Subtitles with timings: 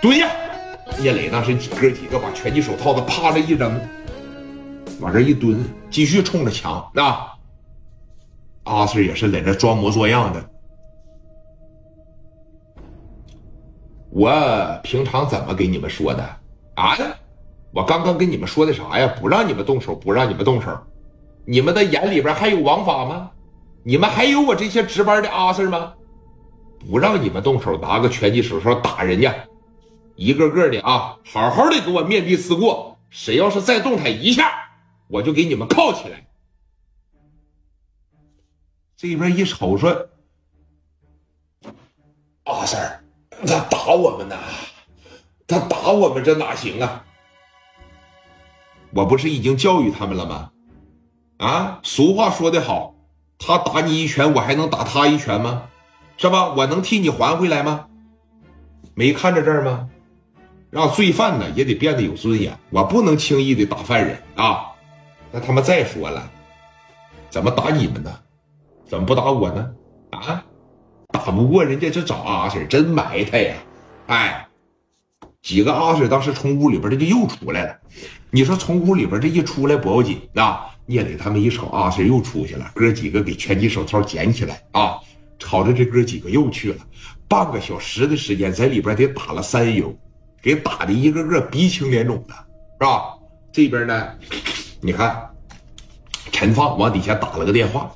[0.00, 0.30] 蹲下！
[1.02, 3.78] 叶磊当时哥几个把拳击手套子啪的一扔，
[5.00, 6.90] 往这一蹲，继续冲着墙。
[6.94, 7.02] 那
[8.64, 10.50] 阿 Sir 也是在这装模作样的。
[14.10, 16.22] 我平常怎么给你们说的
[16.74, 16.96] 啊？
[17.72, 19.14] 我刚刚跟你们说的啥呀？
[19.20, 20.76] 不让你们动手，不让你们动手。
[21.44, 23.30] 你们的眼里边还有王法吗？
[23.84, 25.92] 你们还有我这些值班的阿 Sir 吗？
[26.90, 29.34] 不让你们动手，拿个拳击手套打人家，
[30.20, 32.98] 一个个的啊，好好的给我面壁思过。
[33.08, 34.52] 谁要是再动弹一下，
[35.08, 36.26] 我就给你们铐起来。
[38.98, 40.10] 这边一瞅说，
[42.44, 43.00] 阿 Sir。
[43.46, 44.36] 他打我们呢，
[45.46, 47.02] 他打我们，这哪行啊？
[48.92, 50.52] 我不是已经教育他们了吗？
[51.38, 52.94] 啊，俗话说得好，
[53.38, 55.70] 他打你一拳，我还能打他一拳吗？
[56.18, 56.52] 是吧？
[56.52, 57.86] 我能替你还回来吗？
[58.92, 59.88] 没看着这儿吗？
[60.70, 64.66] 让罪犯呢也得变得有尊严，我不能轻易的打犯人啊！
[65.32, 66.30] 那他们再说了，
[67.28, 68.12] 怎么打你们呢？
[68.86, 69.70] 怎么不打我呢？
[70.10, 70.44] 啊？
[71.12, 73.56] 打不过人家，就找阿 Sir 真埋汰呀！
[74.06, 74.48] 哎，
[75.42, 77.76] 几个阿 Sir 当时从屋里边这就又出来了。
[78.30, 80.66] 你说从屋里边这一出来不要紧啊？
[80.86, 84.98] 聂磊他们一瞅阿 Sir 又出去了，哥几个给拳击手套捡起来啊，
[85.36, 86.78] 朝着这哥几个又去了。
[87.28, 89.96] 半个小时的时间，在里边得打了三游，
[90.42, 93.14] 给打的一个个鼻青脸肿的，是吧？
[93.52, 94.14] 这边呢，
[94.80, 95.28] 你看，
[96.32, 97.90] 陈放往底下打了个电话。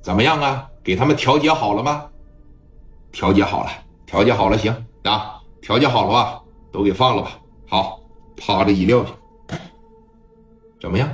[0.00, 0.68] 怎么样啊？
[0.82, 2.08] 给他们调节好了吗？
[3.12, 3.70] 调节好了，
[4.04, 6.40] 调节好了，行啊，调节好了吧，
[6.72, 7.38] 都给放了吧。
[7.68, 8.00] 好，
[8.36, 9.12] 趴着一撂下，
[10.80, 11.08] 怎么样？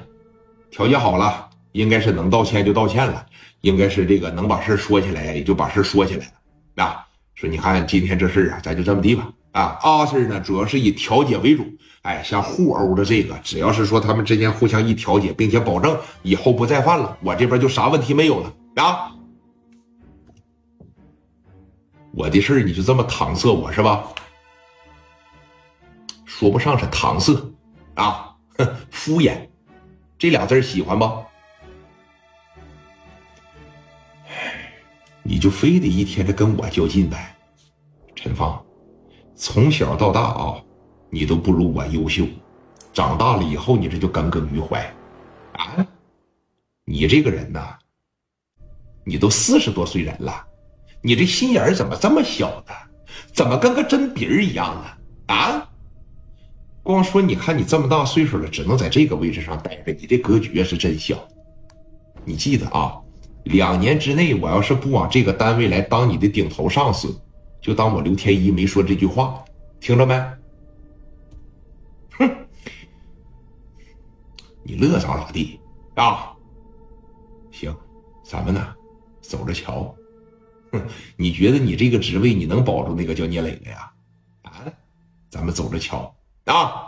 [0.70, 3.26] 调节好了，应该是能道歉就道歉了，
[3.60, 6.32] 应该是这个能把事说起来也就把事说起来
[6.76, 7.07] 了啊。
[7.38, 9.30] 说你看今天这事啊，咱就这么地吧。
[9.52, 11.64] 啊，阿 Sir 呢，主要是以调解为主。
[12.02, 18.52] 哎，像互殴的这个，只要是说他们之间互相一调解，并且保证以后不再犯了，我这边就啥问题没有了。
[18.74, 19.12] 啊！
[22.12, 24.02] 我的事你就这么搪塞我是吧？
[26.24, 27.32] 说不上是搪塞
[27.94, 29.46] 啊，哼敷衍
[30.18, 31.04] 这俩字喜欢不？
[35.28, 37.36] 你就非得一天的跟我较劲呗？
[38.16, 38.64] 陈芳，
[39.36, 40.56] 从小到大啊，
[41.10, 42.26] 你都不如我优秀，
[42.94, 44.80] 长大了以后你这就耿耿于怀
[45.52, 45.86] 啊！
[46.86, 47.76] 你这个人呐。
[49.04, 50.42] 你都四十多岁人了，
[51.02, 52.72] 你这心眼怎么这么小呢？
[53.34, 55.34] 怎么跟个针鼻儿一样呢？
[55.34, 55.70] 啊！
[56.82, 61.18] 光说你看你这么大岁数了，只能在这个位置上待着，你这格局是真小。
[62.24, 62.98] 你记得啊，
[63.48, 67.18] 两年之内，我要是不往这个单位来当你的顶头上司，
[67.60, 69.42] 就当我刘天一没说这句话，
[69.80, 70.14] 听着没？
[72.18, 72.30] 哼，
[74.62, 75.58] 你乐咋咋地
[75.94, 76.32] 啊？
[77.50, 77.74] 行，
[78.24, 78.74] 咱们呢？
[79.20, 79.94] 走着瞧，
[80.72, 80.80] 哼！
[81.16, 83.90] 你觉得你这个职位你能保住那个叫聂磊的呀？
[84.42, 84.64] 啊，
[85.30, 86.87] 咱们走着瞧啊！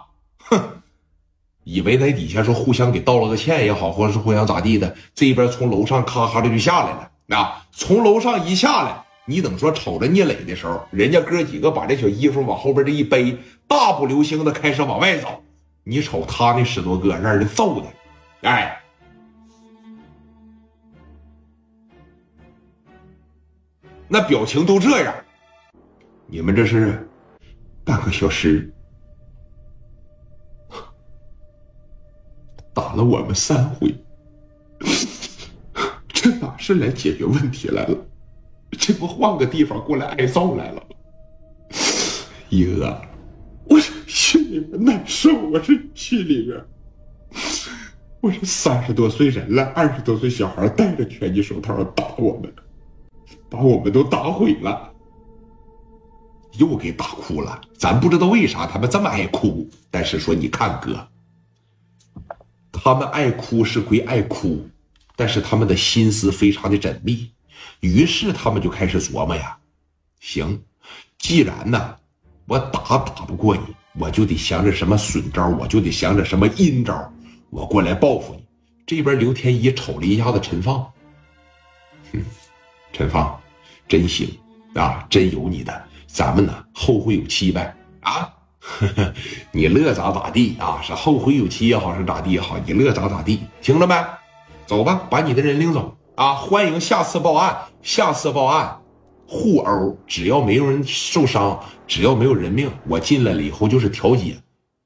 [1.71, 7.65] 以为在底下说互相给道了个歉也好，或者是互相咋地的，这边从楼上咔咔的就下来了啊！
[7.71, 13.39] 从楼上一下来，你等说瞅着聂磊的时候，人家哥几个把这小衣服往后边这一背，
[13.69, 15.41] 大步流星的开始往外走。
[15.85, 17.87] 你瞅他那十多个让人揍的，
[18.49, 18.77] 哎。
[24.09, 25.15] 那表情都这样，
[26.27, 27.09] 你们这是
[27.85, 28.69] 半个小时
[32.73, 33.95] 打了我们三回，
[36.09, 37.97] 这哪是来解决问题来了？
[38.73, 40.83] 这不换个地方过来挨揍来了吗？
[42.49, 43.01] 一哥，
[43.65, 46.65] 我心里面难受，我这心里面，
[48.21, 52.53] 我这三十多岁人了，二十多岁小孩戴着拳击手套打我们。
[53.49, 54.93] 把我们都打毁了，
[56.53, 57.61] 又给打哭了。
[57.77, 61.05] 咱不知道为啥他们这么爱哭，但是说你看哥，
[62.83, 64.67] 他们爱哭是归爱哭，
[65.15, 67.31] 但是他们的心思非常的缜密。
[67.81, 69.59] 于是他们就开始琢磨呀，
[70.19, 70.63] 行，
[71.19, 71.97] 既然呢
[72.47, 73.63] 我打打不过你，
[73.99, 77.13] 我就得想着什么损招，我就得想着什么阴招，
[77.51, 78.45] 我过来报复你。
[78.87, 80.81] 这边刘天一瞅了一下子陈放，
[82.13, 82.25] 哼。
[82.93, 83.39] 陈放，
[83.87, 84.29] 真行
[84.75, 85.85] 啊，真有你的！
[86.07, 88.29] 咱们呢后会有期呗啊！
[88.61, 89.13] 呵 呵
[89.53, 90.81] 你乐咋咋地啊？
[90.83, 93.95] 是后会有期也好，是咋地也好，你乐咋咋地，听着没？
[94.67, 96.35] 走吧，把你的人领走啊！
[96.35, 98.79] 欢迎下次报案，下次报案，
[99.27, 104.37] 互殴，只要没有人受伤，只要没有人命，我进来了以后就是调解。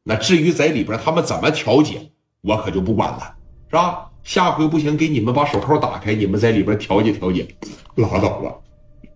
[0.04, 2.10] 那至于在里边他们怎么调解，
[2.42, 3.34] 我可就不管了，
[3.68, 4.06] 是吧？
[4.22, 7.46] 下回不行，给你们把手铐打开，你们在里边调解调解。
[7.96, 8.50] 拉倒吧，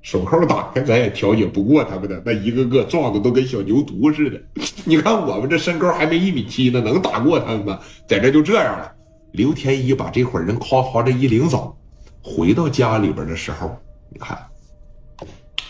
[0.08, 2.22] 手铐打开，咱也调解不过他们的。
[2.25, 4.40] 那一个个壮的都跟小牛犊似的。
[4.87, 7.78] 你看我们这身高还没一米七呢，能打过他们吗？
[8.08, 8.90] 在这就这样了。
[9.32, 11.76] 刘天一把这伙人哐哐这一领走，
[12.22, 13.76] 回到家里边的时候，
[14.08, 14.43] 你看，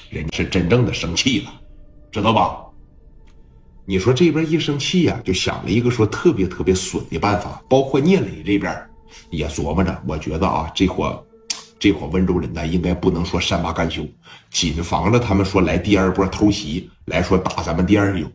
[0.09, 1.53] 人是真正的生气了，
[2.13, 2.65] 知道吧？
[3.87, 8.73] 你说这边一生气呀，就想了一个说特别特别损的办法，包括聂磊这边
[9.31, 10.01] 也琢磨着。
[10.07, 11.21] 我觉得啊，这伙
[11.79, 14.07] 这伙温州人呢，应该不能说善罢甘休，
[14.51, 18.31] 谨防着他们说来第二波偷袭，来说打咱们第二溜。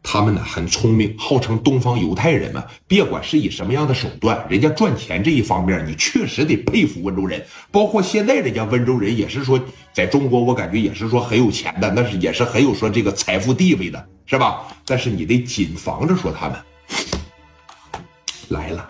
[0.00, 2.64] 他们呢很聪明，号称东方犹太人嘛。
[2.86, 7.44] 别管是以什么样的手段，人家赚钱这一方面，你确实得佩服温州人。
[7.70, 9.60] 包括现在人家温州人也是说，
[9.92, 14.68] 在中国我感觉也是说很有钱的，那是也是很有说这个财富地位的，是吧？
[14.86, 16.56] 但是你得谨防着说他们
[18.48, 18.88] 来了，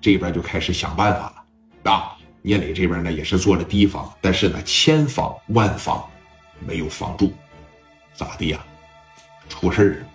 [0.00, 1.44] 这边就开始想办法
[1.84, 2.15] 了啊。
[2.46, 6.08] 聂磊这边呢也是做了提防，但是呢千防万防
[6.60, 7.32] 没有防住，
[8.14, 8.64] 咋的呀？
[9.48, 10.06] 出事儿了。